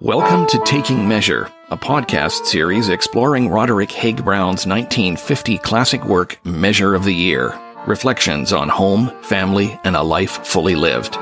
[0.00, 6.94] Welcome to Taking Measure, a podcast series exploring Roderick Haig Brown's 1950 classic work, Measure
[6.94, 11.18] of the Year Reflections on Home, Family, and a Life Fully Lived.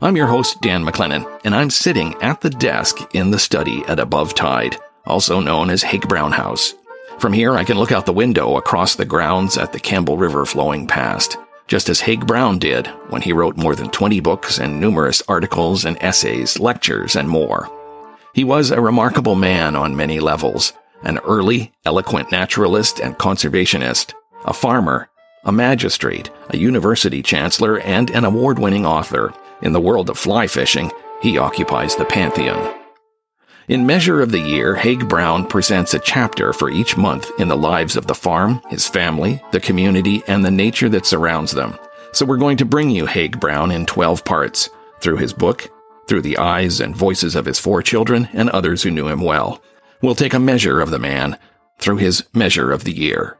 [0.00, 3.98] I'm your host, Dan McLennan, and I'm sitting at the desk in the study at
[3.98, 4.76] Above Tide,
[5.08, 6.74] also known as Haig Brown House.
[7.18, 10.46] From here, I can look out the window across the grounds at the Campbell River
[10.46, 14.78] flowing past, just as Haig Brown did when he wrote more than 20 books and
[14.78, 17.68] numerous articles and essays, lectures, and more.
[18.34, 24.52] He was a remarkable man on many levels, an early, eloquent naturalist and conservationist, a
[24.52, 25.08] farmer,
[25.44, 29.32] a magistrate, a university chancellor, and an award-winning author.
[29.62, 32.74] In the world of fly fishing, he occupies the pantheon.
[33.68, 37.56] In Measure of the Year, Haig Brown presents a chapter for each month in the
[37.56, 41.78] lives of the farm, his family, the community, and the nature that surrounds them.
[42.14, 45.70] So we're going to bring you Haig Brown in 12 parts through his book,
[46.06, 49.60] through the eyes and voices of his four children and others who knew him well.
[50.00, 51.36] We'll take a measure of the man
[51.78, 53.36] through his Measure of the Year.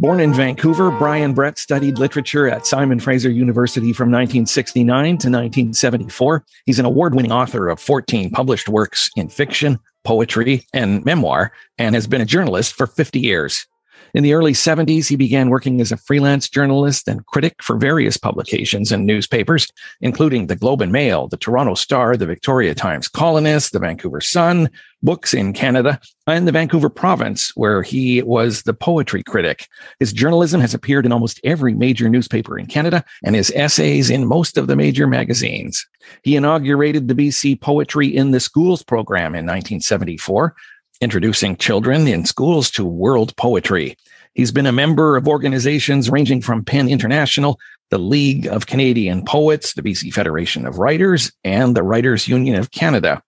[0.00, 6.42] Born in Vancouver, Brian Brett studied literature at Simon Fraser University from 1969 to 1974.
[6.64, 11.94] He's an award winning author of 14 published works in fiction, poetry, and memoir, and
[11.94, 13.66] has been a journalist for 50 years.
[14.14, 18.16] In the early 70s, he began working as a freelance journalist and critic for various
[18.16, 19.68] publications and newspapers,
[20.00, 24.68] including the Globe and Mail, the Toronto Star, the Victoria Times Colonist, the Vancouver Sun,
[25.02, 29.66] Books in Canada, and the Vancouver Province, where he was the poetry critic.
[29.98, 34.26] His journalism has appeared in almost every major newspaper in Canada and his essays in
[34.26, 35.86] most of the major magazines.
[36.22, 40.54] He inaugurated the BC Poetry in the Schools program in 1974
[41.00, 43.96] introducing children in schools to world poetry.
[44.34, 47.58] He's been a member of organizations ranging from PEN International,
[47.90, 52.70] the League of Canadian Poets, the BC Federation of Writers, and the Writers Union of
[52.70, 53.22] Canada.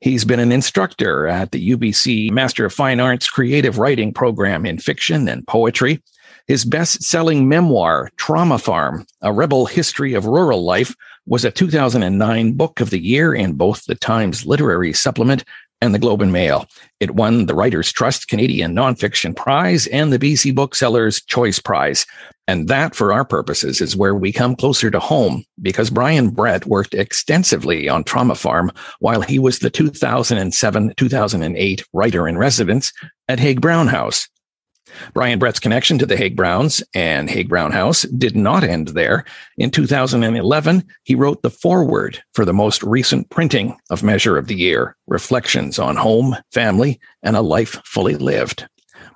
[0.00, 4.78] He's been an instructor at the UBC Master of Fine Arts Creative Writing program in
[4.78, 6.02] fiction and poetry.
[6.46, 10.94] His best selling memoir, Trauma Farm A Rebel History of Rural Life,
[11.26, 15.44] was a 2009 Book of the Year in both the Times Literary Supplement
[15.80, 16.66] and the Globe and Mail.
[17.00, 22.06] It won the Writers Trust Canadian Nonfiction Prize and the BC Booksellers Choice Prize.
[22.46, 26.64] And that, for our purposes, is where we come closer to home because Brian Brett
[26.64, 32.92] worked extensively on Trauma Farm while he was the 2007 2008 writer in residence
[33.28, 34.28] at Haig Brown House.
[35.14, 39.24] Brian Brett's connection to the Haig Browns and Haig Brown House did not end there.
[39.56, 44.56] In 2011, he wrote the foreword for the most recent printing of Measure of the
[44.56, 48.66] Year Reflections on Home, Family, and a Life Fully Lived.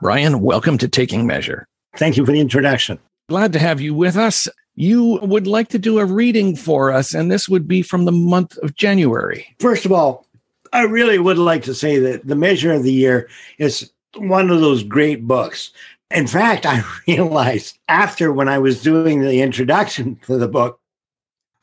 [0.01, 1.67] Brian, welcome to Taking Measure.
[1.97, 2.99] Thank you for the introduction.
[3.29, 4.49] Glad to have you with us.
[4.75, 8.13] You would like to do a reading for us, and this would be from the
[8.13, 9.55] month of January.
[9.61, 10.27] First of all,
[10.73, 13.29] I really would like to say that the measure of the year
[13.59, 15.71] is one of those great books.
[16.11, 20.81] In fact, I realized after when I was doing the introduction to the book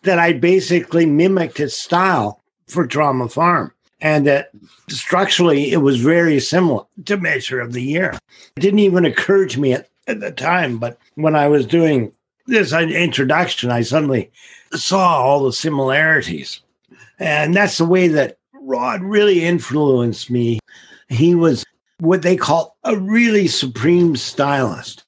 [0.03, 4.51] that I basically mimicked his style for Trauma Farm and that
[4.87, 8.17] structurally it was very similar to Measure of the Year.
[8.55, 12.11] It didn't even occur to me at, at the time, but when I was doing
[12.47, 14.31] this uh, introduction, I suddenly
[14.71, 16.61] saw all the similarities.
[17.19, 20.59] And that's the way that Rod really influenced me.
[21.09, 21.65] He was
[21.99, 25.03] what they call a really supreme stylist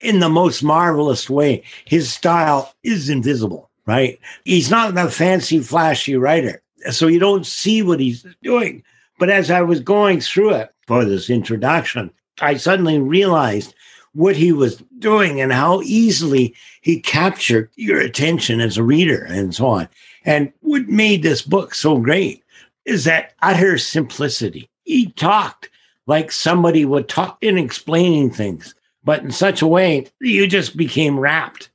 [0.00, 1.62] in the most marvelous way.
[1.84, 4.18] His style is invisible, right?
[4.44, 6.62] He's not a fancy, flashy writer.
[6.90, 8.82] So you don't see what he's doing.
[9.18, 12.10] But as I was going through it for this introduction,
[12.40, 13.74] I suddenly realized
[14.12, 19.54] what he was doing and how easily he captured your attention as a reader and
[19.54, 19.88] so on.
[20.24, 22.42] And what made this book so great
[22.84, 24.68] is that utter simplicity.
[24.84, 25.70] He talked
[26.06, 28.74] like somebody would talk in explaining things,
[29.04, 31.70] but in such a way you just became wrapped.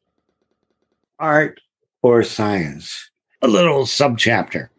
[1.20, 1.60] Art
[2.02, 3.10] or science,
[3.42, 4.70] a little subchapter.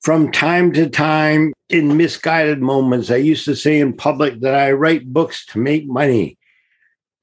[0.00, 4.72] From time to time, in misguided moments, I used to say in public that I
[4.72, 6.38] write books to make money.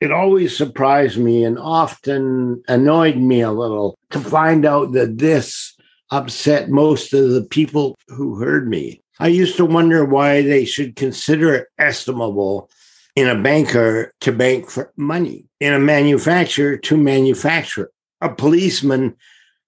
[0.01, 5.75] It always surprised me and often annoyed me a little to find out that this
[6.11, 9.01] upset most of the people who heard me.
[9.19, 12.69] I used to wonder why they should consider it estimable
[13.15, 17.91] in a banker to bank for money, in a manufacturer to manufacture.
[18.21, 19.15] a policeman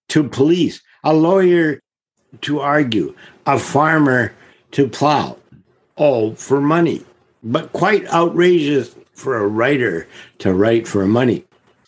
[0.09, 1.81] to police, a lawyer
[2.41, 3.13] to argue,
[3.45, 4.33] a farmer
[4.71, 5.37] to plow,
[5.95, 7.05] all for money,
[7.43, 10.07] but quite outrageous for a writer
[10.39, 11.45] to write for money.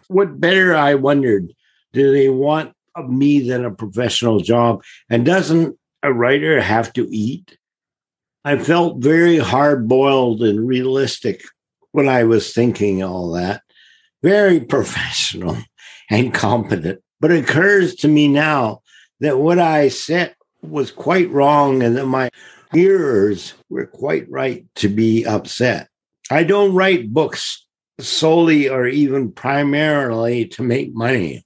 [0.08, 1.54] What better, I wondered,
[1.94, 4.84] do they want of me than a professional job?
[5.10, 7.58] And doesn't a writer have to eat?
[8.46, 11.44] I felt very hard boiled and realistic
[11.92, 13.62] when I was thinking all that,
[14.24, 15.58] very professional
[16.10, 17.02] and competent.
[17.20, 18.82] But it occurs to me now
[19.20, 22.30] that what I said was quite wrong and that my
[22.72, 25.90] hearers were quite right to be upset.
[26.32, 27.66] I don't write books
[28.00, 31.44] solely or even primarily to make money.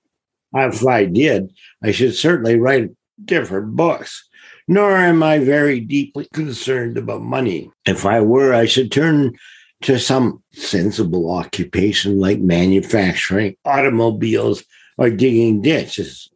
[0.54, 1.52] If I did,
[1.84, 2.92] I should certainly write
[3.24, 4.30] different books.
[4.68, 7.70] Nor am I very deeply concerned about money.
[7.86, 9.38] If I were, I should turn
[9.82, 14.64] to some sensible occupation like manufacturing automobiles
[14.98, 16.30] or digging ditches.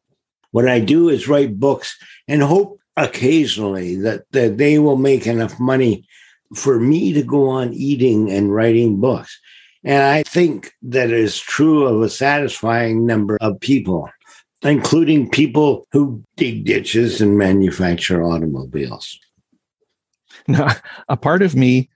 [0.52, 1.98] What I do is write books
[2.28, 6.06] and hope occasionally that, that they will make enough money
[6.56, 9.40] for me to go on eating and writing books.
[9.84, 14.10] And I think that is true of a satisfying number of people,
[14.64, 19.20] including people who dig ditches and manufacture automobiles.
[20.48, 20.72] Now,
[21.10, 21.90] a part of me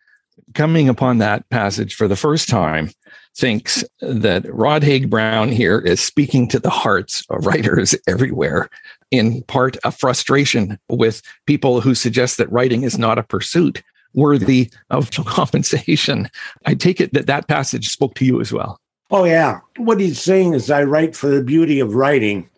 [0.54, 2.92] coming upon that passage for the first time
[3.36, 8.70] thinks that Rod Haig Brown here is speaking to the hearts of writers everywhere,
[9.10, 13.82] in part a frustration with people who suggest that writing is not a pursuit
[14.14, 16.30] worthy of compensation.
[16.66, 18.81] I take it that that passage spoke to you as well.
[19.12, 19.60] Oh, yeah.
[19.76, 22.50] What he's saying is, I write for the beauty of writing,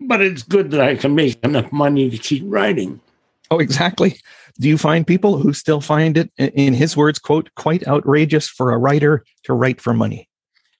[0.00, 3.00] but it's good that I can make enough money to keep writing.
[3.50, 4.20] Oh, exactly.
[4.58, 8.72] Do you find people who still find it, in his words, quote, quite outrageous for
[8.72, 10.28] a writer to write for money?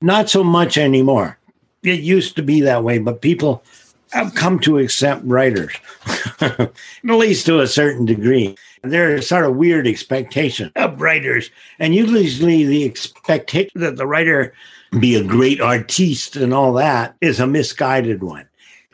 [0.00, 1.38] Not so much anymore.
[1.84, 3.62] It used to be that way, but people
[4.10, 5.72] have come to accept writers,
[6.40, 6.72] at
[7.04, 8.56] least to a certain degree.
[8.82, 14.54] There's sort of weird expectation of writers, and usually the expectation that the writer
[14.98, 18.48] be a great artiste and all that is a misguided one.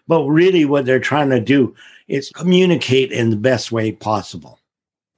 [0.06, 1.74] But really, what they're trying to do
[2.08, 4.58] is communicate in the best way possible.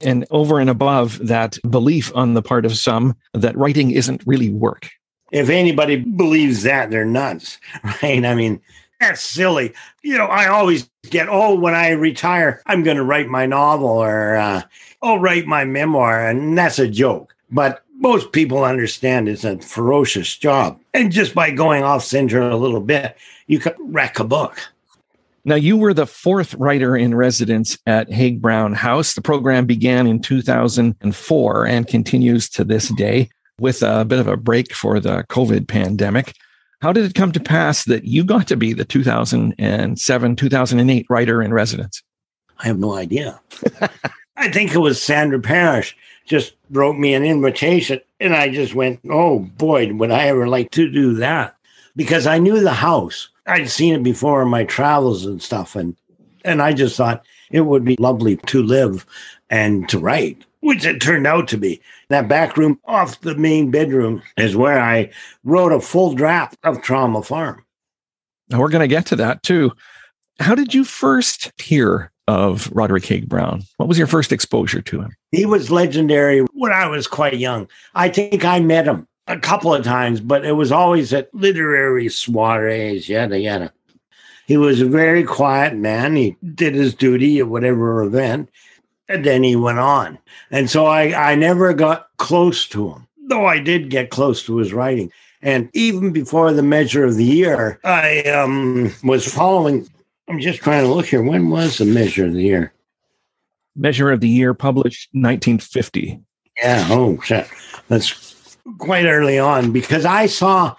[0.01, 4.49] And over and above that belief on the part of some that writing isn't really
[4.49, 4.89] work.
[5.31, 8.23] If anybody believes that, they're nuts, right?
[8.23, 8.61] I mean,
[8.99, 9.73] that's silly.
[10.03, 13.89] You know, I always get, oh, when I retire, I'm going to write my novel
[13.89, 14.61] or uh,
[15.01, 16.27] I'll write my memoir.
[16.27, 17.35] And that's a joke.
[17.49, 20.79] But most people understand it's a ferocious job.
[20.93, 23.17] And just by going off center a little bit,
[23.47, 24.59] you could wreck a book.
[25.45, 29.13] Now, you were the fourth writer in residence at Haig Brown House.
[29.13, 33.29] The program began in 2004 and continues to this day
[33.59, 36.33] with a bit of a break for the COVID pandemic.
[36.81, 41.41] How did it come to pass that you got to be the 2007 2008 writer
[41.41, 42.03] in residence?
[42.59, 43.39] I have no idea.
[44.37, 45.95] I think it was Sandra Parrish
[46.27, 50.71] just wrote me an invitation, and I just went, "Oh boy, would I ever like
[50.71, 51.55] to do that?"
[51.95, 53.29] Because I knew the house.
[53.47, 55.95] I'd seen it before in my travels and stuff, and
[56.45, 59.05] and I just thought it would be lovely to live
[59.49, 61.81] and to write which it turned out to be.
[62.09, 65.11] That back room off the main bedroom is where I
[65.43, 67.63] wrote a full draft of Trauma Farm.
[68.49, 69.71] Now we're going to get to that too.
[70.39, 73.63] How did you first hear of Roderick Haig Brown?
[73.77, 75.15] What was your first exposure to him?
[75.31, 77.67] He was legendary when I was quite young.
[77.95, 82.07] I think I met him a couple of times, but it was always at literary
[82.07, 83.73] soirees, yada, yada.
[84.45, 86.15] He was a very quiet man.
[86.15, 88.49] He did his duty at whatever event.
[89.09, 90.17] And then he went on.
[90.51, 94.57] And so I, I never got close to him, though I did get close to
[94.57, 95.11] his writing.
[95.41, 99.87] And even before the measure of the year, I um, was following.
[100.27, 101.21] I'm just trying to look here.
[101.21, 102.73] When was the measure of the year?
[103.75, 106.19] Measure of the year published 1950.
[106.61, 106.87] Yeah.
[106.89, 107.47] Oh, shit.
[107.87, 110.75] That's quite early on because I saw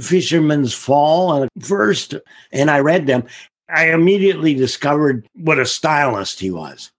[0.00, 2.14] Fisherman's Fall first
[2.52, 3.24] and I read them.
[3.68, 6.90] I immediately discovered what a stylist he was.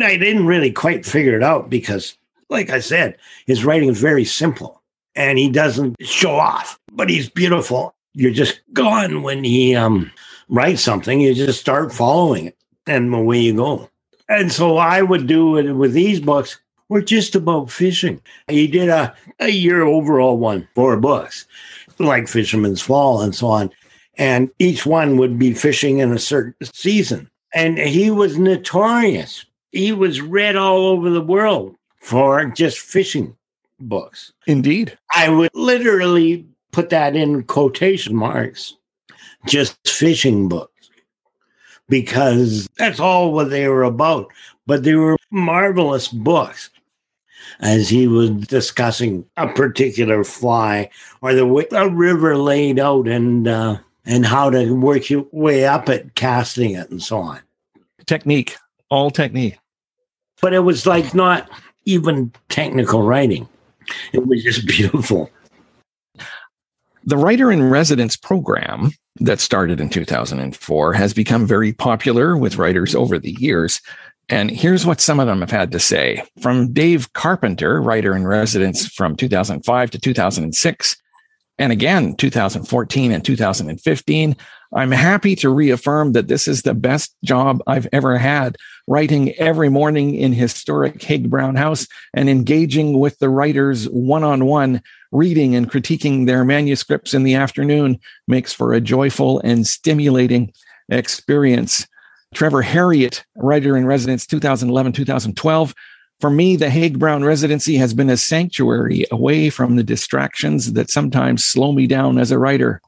[0.00, 2.16] I didn't really quite figure it out because,
[2.48, 4.82] like I said, his writing is very simple
[5.14, 7.94] and he doesn't show off, but he's beautiful.
[8.12, 10.10] You're just gone when he um,
[10.48, 13.90] writes something, you just start following it and away you go.
[14.28, 16.58] And so I would do it with these books.
[16.88, 18.20] We're just about fishing.
[18.48, 21.46] He did a, a year overall one, four books,
[21.98, 23.70] like Fisherman's Fall and so on.
[24.16, 27.30] And each one would be fishing in a certain season.
[27.52, 33.36] And he was notorious he was read all over the world for just fishing
[33.80, 34.32] books.
[34.46, 34.96] Indeed.
[35.12, 38.76] I would literally put that in quotation marks
[39.46, 40.90] just fishing books
[41.88, 44.30] because that's all what they were about.
[44.66, 46.70] But they were marvelous books
[47.60, 53.46] as he was discussing a particular fly or the way a river laid out and
[53.46, 57.40] uh, and how to work your way up at casting it and so on.
[58.06, 58.56] Technique,
[58.90, 59.58] all technique.
[60.40, 61.48] But it was like not
[61.84, 63.48] even technical writing.
[64.12, 65.30] It was just beautiful.
[67.06, 72.94] The writer in residence program that started in 2004 has become very popular with writers
[72.94, 73.80] over the years.
[74.30, 76.24] And here's what some of them have had to say.
[76.40, 80.96] From Dave Carpenter, writer in residence from 2005 to 2006,
[81.58, 84.36] and again 2014 and 2015,
[84.74, 88.56] I'm happy to reaffirm that this is the best job I've ever had,
[88.88, 94.46] writing every morning in historic Haig Brown House and engaging with the writers one on
[94.46, 100.52] one, reading and critiquing their manuscripts in the afternoon makes for a joyful and stimulating
[100.88, 101.86] experience.
[102.34, 105.72] Trevor Herriot, writer in residence 2011 2012.
[106.20, 110.90] For me, the Haig Brown residency has been a sanctuary away from the distractions that
[110.90, 112.80] sometimes slow me down as a writer.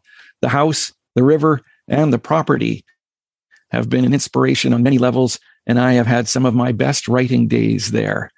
[0.43, 2.85] The house, the river, and the property
[3.71, 7.09] have been an inspiration on many levels, and I have had some of my best
[7.09, 8.31] writing days there.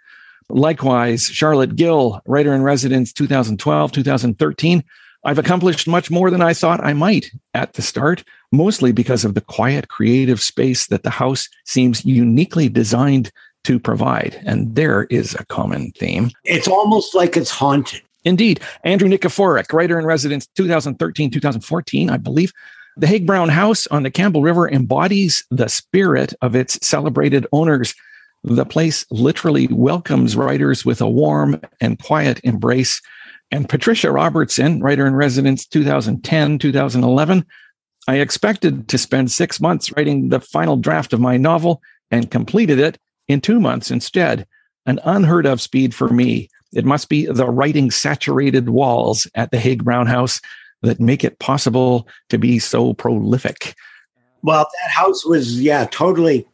[0.48, 4.84] Likewise, Charlotte Gill, writer in residence 2012, 2013.
[5.24, 9.34] I've accomplished much more than I thought I might at the start, mostly because of
[9.34, 13.30] the quiet, creative space that the house seems uniquely designed
[13.64, 14.40] to provide.
[14.46, 16.30] And there is a common theme.
[16.44, 18.02] It's almost like it's haunted.
[18.24, 18.60] Indeed.
[18.84, 22.52] Andrew Nikiforuk, writer in residence 2013, 2014, I believe.
[22.98, 27.94] The Haig Brown House on the Campbell River embodies the spirit of its celebrated owners.
[28.42, 33.00] The place literally welcomes writers with a warm and quiet embrace.
[33.52, 37.46] And Patricia Robertson, writer in residence 2010, 2011.
[38.08, 42.80] I expected to spend six months writing the final draft of my novel and completed
[42.80, 44.44] it in two months instead.
[44.86, 46.48] An unheard of speed for me.
[46.72, 50.40] It must be the writing saturated walls at the Haig Brown House
[50.82, 53.74] that make it possible to be so prolific.
[54.42, 56.46] Well, that house was, yeah, totally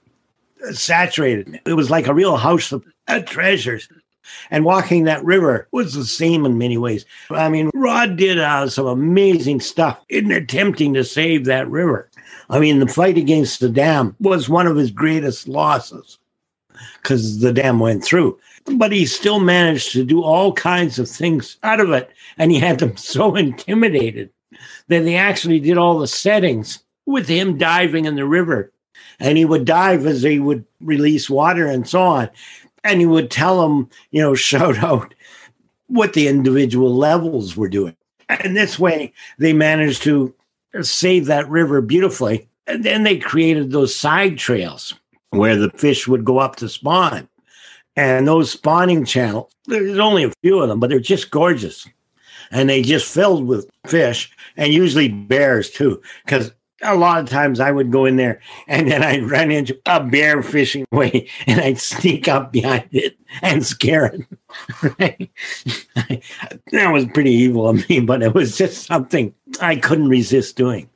[0.72, 1.60] saturated.
[1.66, 2.84] It was like a real house of
[3.26, 3.88] treasures.
[4.50, 7.04] And walking that river was the same in many ways.
[7.30, 12.08] I mean, Rod did uh, some amazing stuff in attempting to save that river.
[12.48, 16.18] I mean, the fight against the dam was one of his greatest losses
[17.02, 18.38] because the dam went through.
[18.66, 22.10] But he still managed to do all kinds of things out of it.
[22.38, 24.30] And he had them so intimidated
[24.88, 28.72] that they actually did all the settings with him diving in the river.
[29.20, 32.30] And he would dive as he would release water and so on.
[32.82, 35.14] And he would tell them, you know, shout out
[35.86, 37.96] what the individual levels were doing.
[38.28, 40.34] And this way, they managed to
[40.82, 42.48] save that river beautifully.
[42.66, 44.94] And then they created those side trails
[45.30, 47.28] where the fish would go up to spawn.
[47.96, 51.86] And those spawning channels, there's only a few of them, but they're just gorgeous.
[52.50, 56.02] And they just filled with fish and usually bears too.
[56.24, 59.78] Because a lot of times I would go in there and then I'd run into
[59.86, 64.20] a bear fishing way and I'd sneak up behind it and scare it.
[66.72, 70.88] that was pretty evil of me, but it was just something I couldn't resist doing.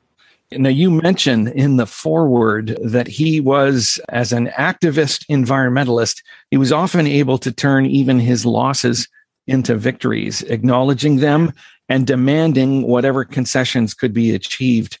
[0.51, 6.71] Now, you mentioned in the foreword that he was, as an activist environmentalist, he was
[6.71, 9.07] often able to turn even his losses
[9.45, 11.53] into victories, acknowledging them
[11.87, 14.97] and demanding whatever concessions could be achieved.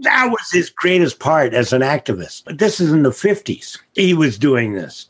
[0.00, 2.44] That was his greatest part as an activist.
[2.44, 3.78] But this is in the 50s.
[3.94, 5.08] He was doing this.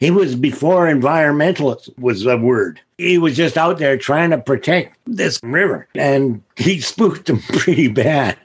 [0.00, 2.80] He was before environmentalist was a word.
[2.98, 7.88] He was just out there trying to protect this river, and he spooked him pretty
[7.88, 8.38] bad.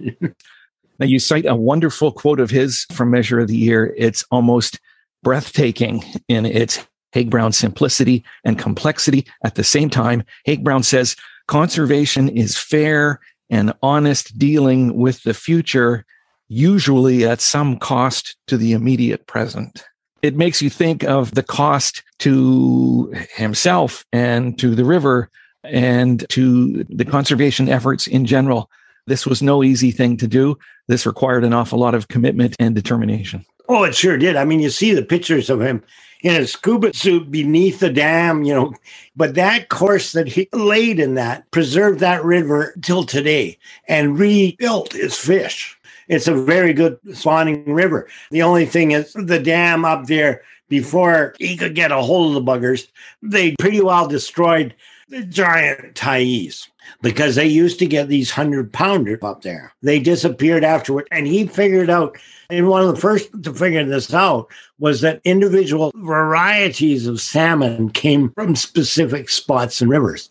[1.00, 3.94] now, you cite a wonderful quote of his from Measure of the Year.
[3.98, 4.80] It's almost
[5.22, 10.24] breathtaking in its Haig Brown simplicity and complexity at the same time.
[10.46, 11.16] Haig Brown says
[11.48, 13.20] conservation is fair
[13.52, 16.06] and honest dealing with the future,
[16.48, 19.84] usually at some cost to the immediate present
[20.24, 25.30] it makes you think of the cost to himself and to the river
[25.66, 28.72] and to the conservation efforts in general.
[29.06, 30.58] This was no easy thing to do.
[30.88, 33.46] This required an awful lot of commitment and determination.
[33.68, 34.38] Oh, it sure did.
[34.38, 35.84] I mean, you see the pictures of him
[36.22, 38.74] in a scuba suit beneath the dam, you know,
[39.16, 43.58] but that course that he laid in that preserved that river till today
[43.90, 45.78] and rebuilt his fish.
[46.08, 48.08] It's a very good spawning river.
[48.32, 52.44] The only thing is the dam up there before he could get a hold of
[52.44, 52.88] the buggers,
[53.22, 54.74] they pretty well destroyed
[55.10, 56.68] the giant tyees.
[57.02, 59.74] because they used to get these hundred pounder up there.
[59.82, 61.08] They disappeared afterward.
[61.12, 62.18] And he figured out,
[62.50, 67.90] and one of the first to figure this out was that individual varieties of salmon
[67.90, 70.30] came from specific spots and rivers.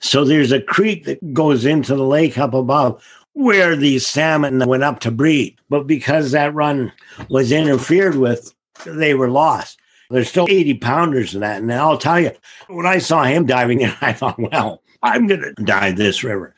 [0.00, 3.02] So there's a creek that goes into the lake up above
[3.34, 5.56] where these salmon went up to breed.
[5.68, 6.92] But because that run
[7.28, 8.54] was interfered with,
[8.86, 9.78] they were lost.
[10.10, 11.62] There's still 80 pounders in that.
[11.62, 12.32] And I'll tell you,
[12.68, 16.54] when I saw him diving in, I thought, well, I'm going to dive this river.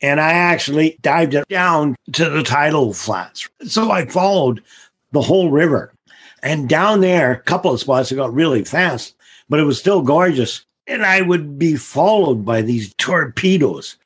[0.00, 3.48] And I actually dived it down to the tidal flats.
[3.64, 4.62] So I followed
[5.12, 5.92] the whole river.
[6.42, 9.16] And down there, a couple of spots, it got really fast,
[9.48, 10.64] but it was still gorgeous.
[10.86, 13.96] And I would be followed by these torpedoes,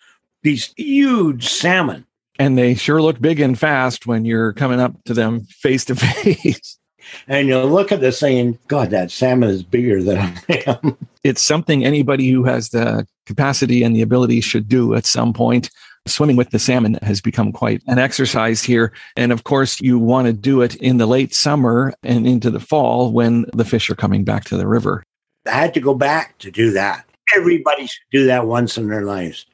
[0.43, 2.07] these huge salmon.
[2.43, 5.95] And they sure look big and fast when you're coming up to them face to
[5.97, 6.77] face.
[7.29, 10.19] And you look at this saying, God, that salmon is bigger than
[10.49, 10.97] I am.
[11.23, 15.71] It's something anybody who has the capacity and the ability should do at some point.
[16.09, 18.93] Swimming with the salmon has become quite an exercise here.
[19.15, 22.59] And of course, you want to do it in the late summer and into the
[22.59, 25.05] fall when the fish are coming back to the river.
[25.47, 27.07] I had to go back to do that.
[27.37, 29.47] Everybody should do that once in their lives.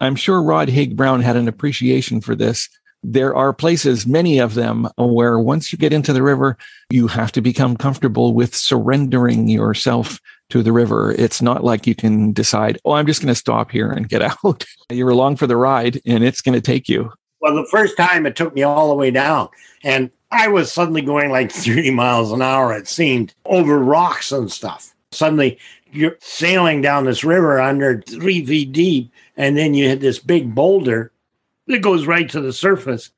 [0.00, 2.68] I'm sure Rod Haig Brown had an appreciation for this
[3.02, 6.56] there are places, many of them, where once you get into the river,
[6.90, 11.12] you have to become comfortable with surrendering yourself to the river.
[11.12, 14.22] It's not like you can decide, oh, I'm just going to stop here and get
[14.44, 14.64] out.
[14.90, 17.12] You're along for the ride and it's going to take you.
[17.40, 19.48] Well, the first time it took me all the way down.
[19.84, 24.50] And I was suddenly going like 30 miles an hour, it seemed, over rocks and
[24.50, 24.94] stuff.
[25.12, 25.58] Suddenly
[25.92, 29.12] you're sailing down this river under three feet deep.
[29.36, 31.12] And then you hit this big boulder
[31.68, 33.10] it goes right to the surface.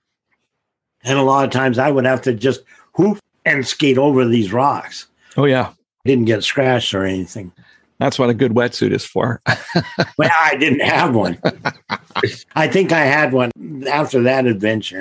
[1.02, 2.62] And a lot of times I would have to just
[2.94, 5.06] hoop and skate over these rocks.
[5.36, 5.72] Oh, yeah.
[6.04, 7.52] Didn't get scratched or anything.
[7.98, 9.40] That's what a good wetsuit is for.
[10.18, 11.38] well, I didn't have one.
[12.54, 13.50] I think I had one
[13.88, 15.00] after that adventure.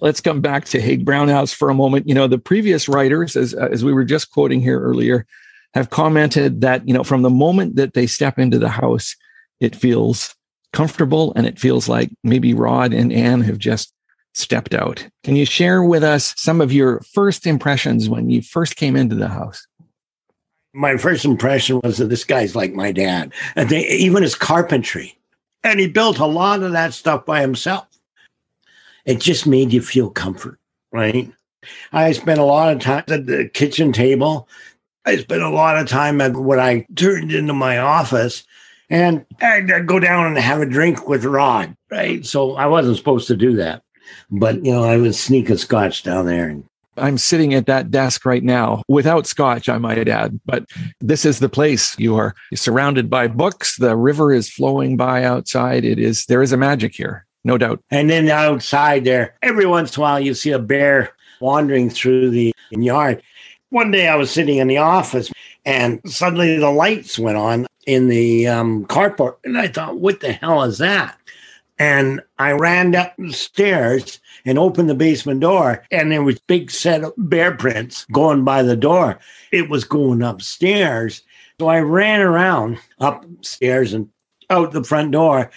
[0.00, 2.08] Let's come back to Haig Brownhouse for a moment.
[2.08, 5.26] You know, the previous writers, as, as we were just quoting here earlier,
[5.74, 9.14] have commented that, you know, from the moment that they step into the house,
[9.60, 10.34] it feels
[10.72, 13.92] comfortable and it feels like maybe Rod and Anne have just
[14.34, 15.06] stepped out.
[15.24, 19.16] Can you share with us some of your first impressions when you first came into
[19.16, 19.66] the house?
[20.72, 25.18] My first impression was that this guy's like my dad, and they, even his carpentry.
[25.64, 27.86] And he built a lot of that stuff by himself.
[29.04, 30.58] It just made you feel comfort,
[30.92, 31.30] right?
[31.92, 34.48] I spent a lot of time at the kitchen table.
[35.04, 38.44] I spent a lot of time at what I turned into my office
[38.90, 42.26] and I'd go down and have a drink with Rod, right?
[42.26, 43.82] So I wasn't supposed to do that.
[44.30, 46.48] But, you know, I would sneak a scotch down there.
[46.48, 46.64] And-
[46.96, 50.64] I'm sitting at that desk right now without scotch, I might add, but
[51.00, 51.96] this is the place.
[51.98, 53.76] You are surrounded by books.
[53.76, 55.84] The river is flowing by outside.
[55.84, 57.80] It is, there is a magic here, no doubt.
[57.90, 62.30] And then outside there, every once in a while, you see a bear wandering through
[62.30, 63.22] the yard.
[63.70, 65.30] One day I was sitting in the office
[65.64, 69.36] and suddenly the lights went on in the um, carport.
[69.44, 71.16] And I thought, what the hell is that?
[71.78, 76.70] And I ran up the stairs and opened the basement door, and there was big
[76.70, 79.18] set of bear prints going by the door.
[79.50, 81.22] It was going upstairs.
[81.58, 84.10] So I ran around upstairs and
[84.50, 85.50] out the front door,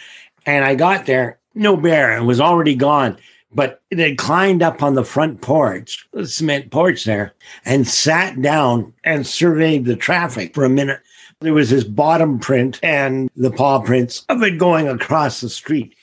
[0.45, 1.39] and I got there.
[1.55, 2.15] No bear.
[2.15, 3.17] It was already gone
[3.53, 7.33] but it had climbed up on the front porch, the cement porch there,
[7.65, 10.99] and sat down and surveyed the traffic for a minute.
[11.39, 15.95] There was his bottom print and the paw prints of it going across the street.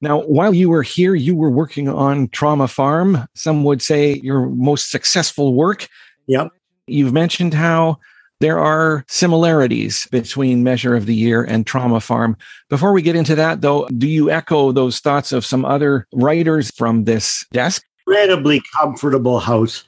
[0.00, 3.26] Now, while you were here, you were working on Trauma Farm.
[3.34, 5.88] Some would say your most successful work.
[6.26, 6.52] Yep.
[6.86, 7.98] You've mentioned how
[8.40, 12.36] there are similarities between Measure of the Year and Trauma Farm.
[12.68, 16.70] Before we get into that, though, do you echo those thoughts of some other writers
[16.70, 17.82] from this desk?
[18.06, 19.84] Incredibly comfortable house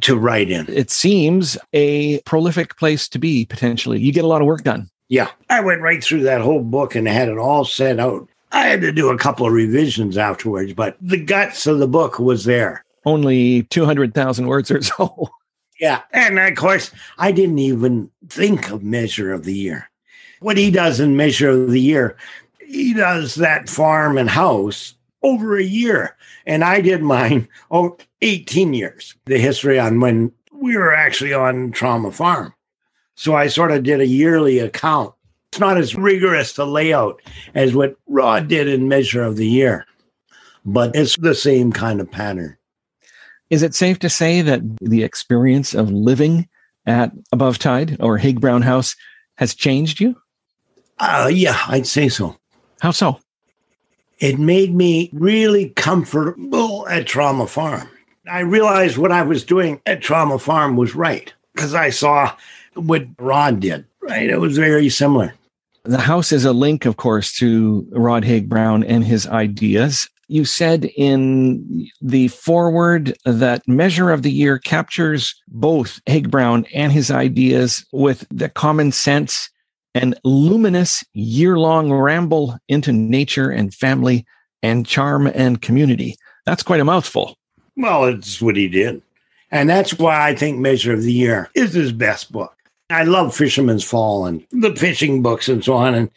[0.00, 0.66] to write in.
[0.68, 4.00] It seems a prolific place to be potentially.
[4.00, 4.90] You get a lot of work done.
[5.08, 5.30] Yeah.
[5.48, 8.28] I went right through that whole book and had it all set out.
[8.50, 12.18] I had to do a couple of revisions afterwards, but the guts of the book
[12.18, 12.84] was there.
[13.04, 15.30] Only 200,000 words or so.
[15.78, 16.02] Yeah.
[16.12, 19.90] And of course, I didn't even think of Measure of the Year.
[20.40, 22.16] What he does in Measure of the Year,
[22.60, 26.16] he does that farm and house over a year.
[26.46, 31.70] And I did mine oh, 18 years, the history on when we were actually on
[31.72, 32.52] Trauma Farm.
[33.14, 35.14] So I sort of did a yearly account.
[35.50, 37.22] It's not as rigorous a layout
[37.54, 39.86] as what Rod did in Measure of the Year,
[40.64, 42.57] but it's the same kind of pattern.
[43.50, 46.48] Is it safe to say that the experience of living
[46.86, 48.94] at Above Tide or Haig Brown House
[49.36, 50.16] has changed you?
[50.98, 52.36] Uh, yeah, I'd say so.
[52.80, 53.20] How so?
[54.18, 57.88] It made me really comfortable at Trauma Farm.
[58.30, 62.34] I realized what I was doing at Trauma Farm was right because I saw
[62.74, 64.28] what Rod did, right?
[64.28, 65.34] It was very similar.
[65.88, 70.06] The house is a link, of course, to Rod Haig Brown and his ideas.
[70.28, 76.92] You said in the foreword that Measure of the Year captures both Haig Brown and
[76.92, 79.48] his ideas with the common sense
[79.94, 84.26] and luminous year long ramble into nature and family
[84.62, 86.16] and charm and community.
[86.44, 87.38] That's quite a mouthful.
[87.78, 89.00] Well, it's what he did.
[89.50, 92.57] And that's why I think Measure of the Year is his best book.
[92.90, 95.94] I love Fisherman's Fall and the fishing books and so on.
[95.94, 96.10] And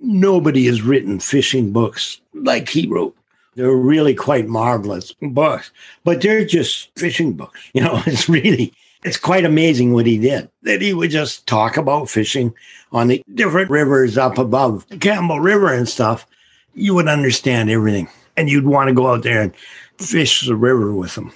[0.00, 3.16] nobody has written fishing books like he wrote.
[3.54, 5.70] They're really quite marvelous books,
[6.04, 7.60] but they're just fishing books.
[7.74, 10.50] You know, it's really, it's quite amazing what he did.
[10.62, 12.54] That he would just talk about fishing
[12.92, 16.26] on the different rivers up above the Campbell River and stuff.
[16.74, 19.54] You would understand everything and you'd want to go out there and
[19.98, 21.32] fish the river with him.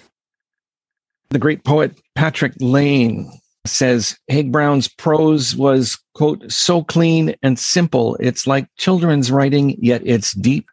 [1.31, 3.33] The great poet Patrick Lane
[3.67, 8.17] says Haig Brown's prose was, quote, so clean and simple.
[8.21, 10.67] It's like children's writing, yet it's deep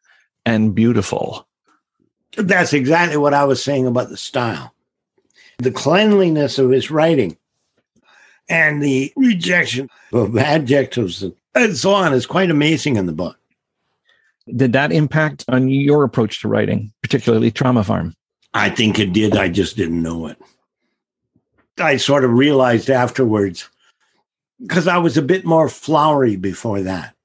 [0.46, 1.48] and beautiful.
[2.38, 4.74] That's exactly what I was saying about the style.
[5.60, 7.38] The cleanliness of his writing
[8.50, 11.24] and the rejection of adjectives
[11.54, 13.38] and so on is quite amazing in the book.
[14.56, 18.16] Did that impact on your approach to writing, particularly Trauma Farm?
[18.54, 19.36] I think it did.
[19.38, 20.38] I just didn't know it.
[21.78, 23.70] I sort of realized afterwards
[24.62, 27.16] because I was a bit more flowery before that.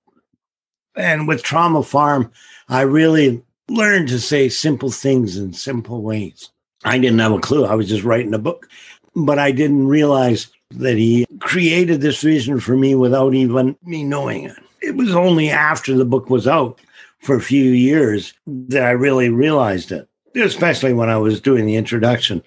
[0.97, 2.33] And with Trauma Farm,
[2.69, 6.51] I really learned to say simple things in simple ways.
[6.85, 7.65] I didn't have a clue.
[7.65, 8.69] I was just writing a book,
[9.15, 14.45] but I didn't realize that he created this vision for me without even me knowing
[14.45, 14.57] it.
[14.81, 16.81] It was only after the book was out
[17.19, 21.77] for a few years that I really realized it, especially when I was doing the
[21.77, 22.43] introduction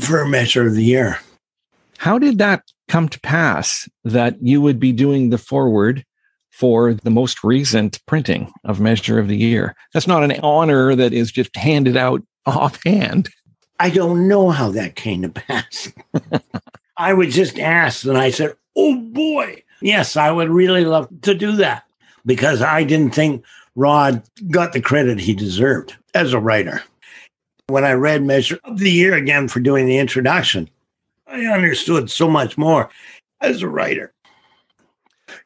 [0.00, 1.18] for Measure of the Year.
[1.98, 6.04] How did that come to pass that you would be doing the forward
[6.50, 9.74] for the most recent printing of Measure of the Year?
[9.92, 13.28] That's not an honor that is just handed out offhand.
[13.80, 15.92] I don't know how that came to pass.
[16.96, 21.34] I was just asked, and I said, Oh boy, yes, I would really love to
[21.34, 21.82] do that
[22.24, 26.80] because I didn't think Rod got the credit he deserved as a writer.
[27.66, 30.70] When I read Measure of the Year again for doing the introduction,
[31.30, 32.90] I understood so much more
[33.40, 34.12] as a writer.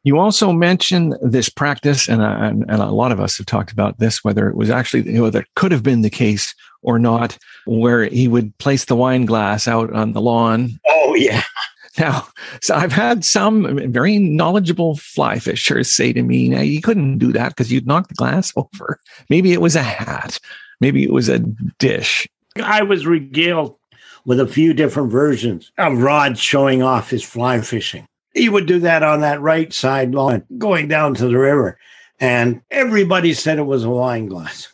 [0.05, 3.73] You also mentioned this practice, and, uh, and, and, a lot of us have talked
[3.73, 6.99] about this, whether it was actually, you know, that could have been the case or
[6.99, 10.79] not, where he would place the wine glass out on the lawn.
[10.87, 11.43] Oh, yeah.
[11.99, 12.27] Now,
[12.63, 17.35] so I've had some very knowledgeable fly fishers say to me, now you couldn't do
[17.35, 18.99] that because you'd knock the glass over.
[19.29, 20.39] Maybe it was a hat.
[20.81, 21.41] Maybe it was a
[21.79, 22.27] dish.
[22.57, 23.77] I was regaled
[24.25, 28.07] with a few different versions of Rod showing off his fly fishing.
[28.35, 31.79] He would do that on that right side lawn going down to the river.
[32.21, 34.69] And everybody said it was a wine glass.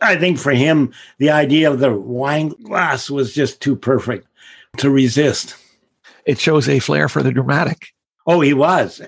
[0.00, 4.26] I think for him, the idea of the wine glass was just too perfect
[4.78, 5.56] to resist.
[6.24, 7.88] It shows a flair for the dramatic.
[8.26, 9.00] Oh, he was.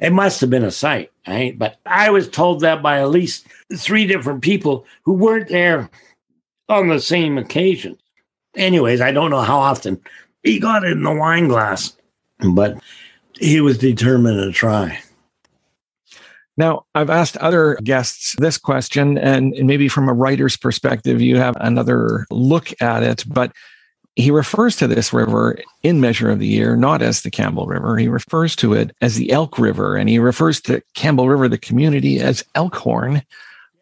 [0.00, 1.58] It must have been a sight, right?
[1.58, 5.90] But I was told that by at least three different people who weren't there
[6.68, 7.98] on the same occasion.
[8.56, 10.00] Anyways, I don't know how often
[10.42, 11.96] he got it in the wine glass,
[12.54, 12.78] but
[13.38, 14.98] he was determined to try.
[16.56, 21.56] Now, I've asked other guests this question, and maybe from a writer's perspective, you have
[21.60, 23.52] another look at it, but
[24.14, 27.98] he refers to this river in Measure of the Year not as the Campbell River.
[27.98, 31.58] He refers to it as the Elk River, and he refers to Campbell River, the
[31.58, 33.22] community, as Elkhorn.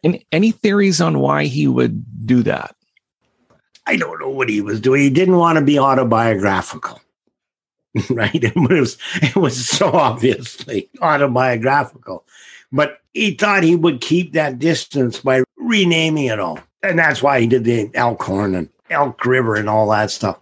[0.03, 2.74] And any theories on why he would do that?
[3.87, 5.01] I don't know what he was doing.
[5.01, 7.01] He didn't want to be autobiographical.
[8.09, 8.43] right?
[8.43, 12.25] It was it was so obviously autobiographical,
[12.71, 17.39] but he thought he would keep that distance by renaming it all, and that's why
[17.39, 20.39] he did the Elkhorn and Elk River and all that stuff.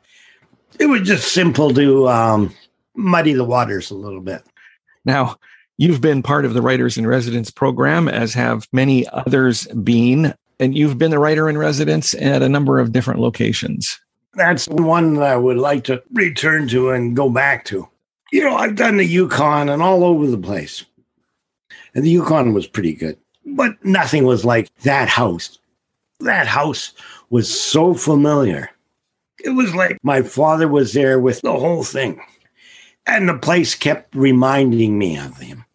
[0.79, 2.55] It was just simple to um,
[2.95, 4.41] muddy the waters a little bit.
[5.05, 5.37] Now,
[5.77, 10.77] you've been part of the Writers in Residence program, as have many others been, and
[10.77, 13.99] you've been the writer in residence at a number of different locations
[14.35, 17.87] that's one that I would like to return to and go back to.
[18.31, 20.83] You know, I've done the Yukon and all over the place.
[21.93, 25.59] And the Yukon was pretty good, but nothing was like that house.
[26.19, 26.93] That house
[27.29, 28.71] was so familiar.
[29.43, 32.19] It was like my father was there with the whole thing.
[33.05, 35.65] And the place kept reminding me of him.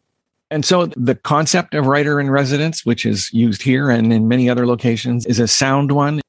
[0.51, 4.49] And so the concept of writer in residence, which is used here and in many
[4.49, 6.21] other locations, is a sound one.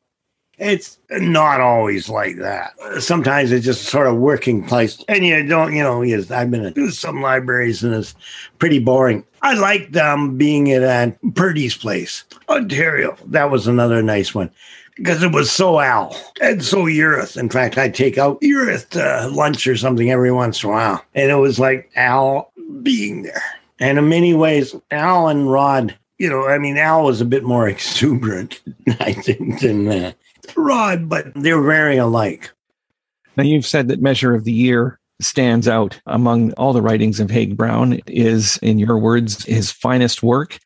[0.57, 2.73] It's not always like that.
[2.99, 5.01] Sometimes it's just sort of working place.
[5.07, 8.13] And you don't, you know, yes, I've been in some libraries and it's
[8.59, 9.23] pretty boring.
[9.41, 13.15] I liked um, being at uh, Purdy's place, Ontario.
[13.27, 14.51] That was another nice one
[14.97, 17.37] because it was so Al and so Eurithe.
[17.37, 21.05] In fact, I'd take out Eurithe to lunch or something every once in a while.
[21.15, 22.51] And it was like Al
[22.83, 23.58] being there.
[23.79, 27.43] And in many ways, Al and Rod, you know, I mean, Al was a bit
[27.43, 28.61] more exuberant,
[28.99, 30.11] I think, than uh,
[30.55, 32.51] Rod, but they're very alike.
[33.37, 37.29] Now, you've said that Measure of the Year stands out among all the writings of
[37.29, 37.99] Haig Brown.
[38.07, 40.59] Is, in your words, his finest work.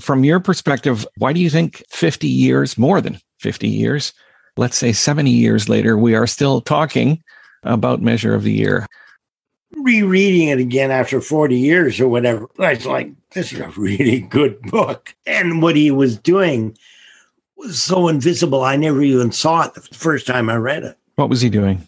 [0.00, 4.12] From your perspective, why do you think 50 years, more than 50 years,
[4.56, 7.22] let's say 70 years later, we are still talking
[7.62, 8.86] about Measure of the Year?
[9.76, 14.20] Rereading it again after 40 years or whatever, I was like, this is a really
[14.20, 15.14] good book.
[15.26, 16.76] And what he was doing
[17.56, 20.98] was so invisible, I never even saw it the first time I read it.
[21.16, 21.86] What was he doing?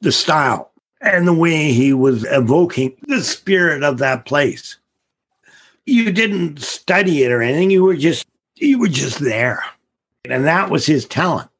[0.00, 4.76] The style and the way he was evoking the spirit of that place.
[5.84, 9.62] You didn't study it or anything, you were just you were just there.
[10.24, 11.50] And that was his talent.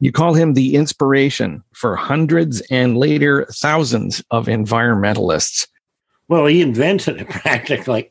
[0.00, 5.66] You call him the inspiration for hundreds and later thousands of environmentalists.
[6.28, 8.10] Well, he invented it practically.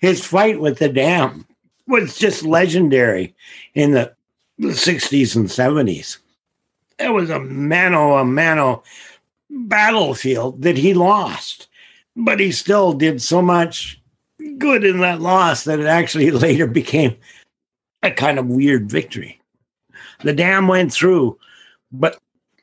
[0.00, 1.46] His fight with the dam
[1.88, 3.34] was just legendary
[3.74, 4.14] in the,
[4.58, 6.18] the 60s and 70s.
[6.98, 8.82] It was a mano a mano
[9.50, 11.68] battlefield that he lost,
[12.14, 14.00] but he still did so much
[14.58, 17.16] good in that loss that it actually later became
[18.02, 19.40] a kind of weird victory.
[20.22, 21.38] The dam went through,
[21.92, 22.18] but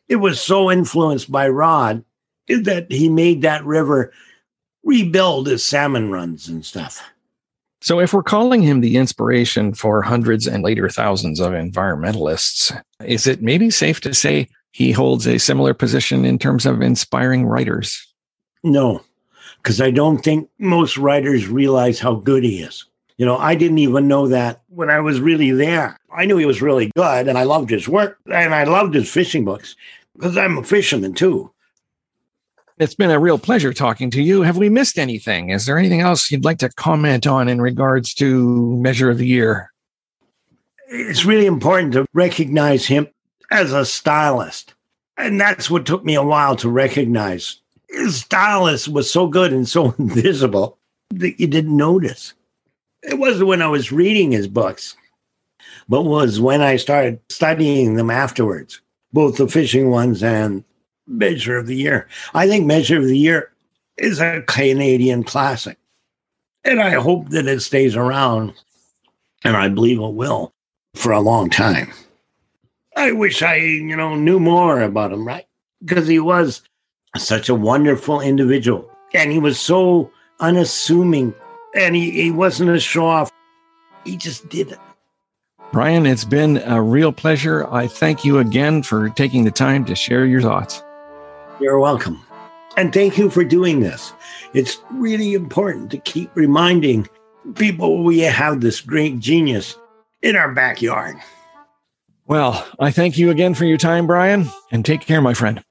[0.07, 2.03] it was so influenced by Rod
[2.47, 4.11] that he made that river
[4.83, 7.01] rebuild his salmon runs and stuff.
[7.81, 13.27] So, if we're calling him the inspiration for hundreds and later thousands of environmentalists, is
[13.27, 18.13] it maybe safe to say he holds a similar position in terms of inspiring writers?
[18.63, 19.03] No,
[19.57, 22.85] because I don't think most writers realize how good he is.
[23.17, 25.97] You know, I didn't even know that when I was really there.
[26.15, 29.09] I knew he was really good and I loved his work and I loved his
[29.09, 29.75] fishing books
[30.15, 31.51] because I'm a fisherman too.
[32.79, 34.41] It's been a real pleasure talking to you.
[34.41, 35.49] Have we missed anything?
[35.49, 39.27] Is there anything else you'd like to comment on in regards to Measure of the
[39.27, 39.71] Year?
[40.87, 43.07] It's really important to recognize him
[43.51, 44.73] as a stylist.
[45.17, 47.59] And that's what took me a while to recognize.
[47.89, 50.77] His stylist was so good and so invisible
[51.11, 52.33] that you didn't notice.
[53.03, 54.95] It wasn't when I was reading his books,
[55.89, 60.63] but was when I started studying them afterwards, both the fishing ones and
[61.07, 62.07] Measure of the Year.
[62.33, 63.51] I think Measure of the Year
[63.97, 65.77] is a Canadian classic.
[66.63, 68.53] And I hope that it stays around,
[69.43, 70.53] and I believe it will
[70.95, 71.91] for a long time.
[72.95, 75.45] I wish I, you know, knew more about him, right?
[75.83, 76.61] Because he was
[77.17, 78.89] such a wonderful individual.
[79.13, 81.33] And he was so unassuming
[81.75, 83.31] and he, he wasn't a show off.
[84.05, 84.79] He just did it.
[85.73, 87.67] Brian, it's been a real pleasure.
[87.73, 90.83] I thank you again for taking the time to share your thoughts.
[91.59, 92.23] You're welcome.
[92.77, 94.13] And thank you for doing this.
[94.53, 97.07] It's really important to keep reminding
[97.55, 99.75] people we have this great genius
[100.21, 101.15] in our backyard.
[102.27, 105.63] Well, I thank you again for your time, Brian, and take care, my friend.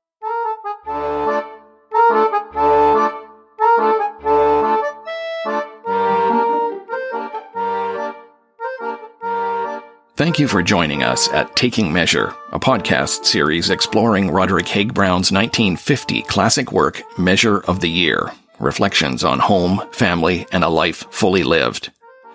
[10.23, 15.33] Thank you for joining us at Taking Measure, a podcast series exploring Roderick Haig Brown's
[15.33, 18.31] 1950 classic work, Measure of the Year
[18.61, 21.91] Reflections on Home, Family, and a Life Fully Lived.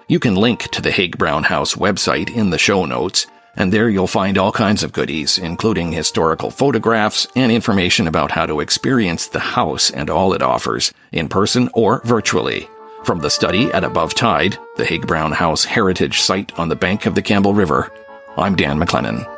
[0.10, 3.88] You can link to the Haig Brown House website in the show notes, and there
[3.88, 9.28] you'll find all kinds of goodies, including historical photographs and information about how to experience
[9.28, 12.68] the house and all it offers, in person or virtually.
[13.04, 17.06] From the study at Above Tide, the Haig Brown House heritage site on the bank
[17.06, 17.92] of the Campbell River,
[18.36, 19.37] I'm Dan McLennan.